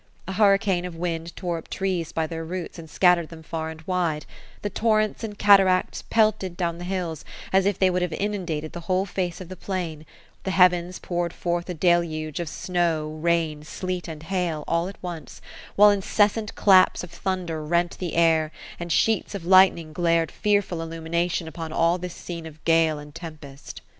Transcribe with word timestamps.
A 0.27 0.31
hurricane 0.31 0.83
of 0.83 0.95
wind 0.95 1.35
tore 1.35 1.59
up 1.59 1.67
trees 1.69 2.11
by 2.11 2.25
their 2.25 2.43
roots, 2.43 2.79
and 2.79 2.89
scattered 2.89 3.29
them 3.29 3.43
far 3.43 3.69
and 3.69 3.83
wide; 3.83 4.25
the 4.63 4.69
torrents 4.71 5.23
and 5.23 5.37
cataracts 5.37 6.01
pelted 6.09 6.57
down 6.57 6.79
the 6.79 6.85
hills, 6.85 7.23
as 7.53 7.67
if 7.67 7.77
they 7.77 7.91
would 7.91 8.01
have 8.01 8.11
inundated 8.11 8.71
the 8.73 8.79
whole 8.89 9.05
face 9.05 9.39
of 9.39 9.47
the 9.47 9.55
plain; 9.55 10.07
the 10.41 10.49
heavens 10.49 10.97
poured 10.97 11.33
forth 11.33 11.69
a 11.69 11.75
deluge 11.75 12.39
of 12.39 12.49
snow, 12.49 13.09
rain, 13.21 13.61
sleet, 13.63 14.07
and 14.07 14.23
hail, 14.23 14.63
all 14.67 14.87
at 14.87 14.97
once, 15.03 15.39
while 15.75 15.91
incessant 15.91 16.55
daps 16.55 17.03
of 17.03 17.11
thunder 17.11 17.63
rent 17.63 17.95
the 17.99 18.15
air, 18.15 18.51
and 18.79 18.91
sheets 18.91 19.35
of 19.35 19.45
lightning 19.45 19.93
glared 19.93 20.31
fearful 20.31 20.81
illumination 20.81 21.47
upon 21.47 21.71
all 21.71 21.99
this 21.99 22.15
scene 22.15 22.47
of 22.47 22.65
gale 22.65 22.97
and 22.97 23.13
tem 23.13 23.37
pest. 23.37 23.81